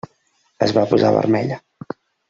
Es 0.67 0.73
va 0.79 0.87
posar 0.95 1.13
vermella. 1.19 1.63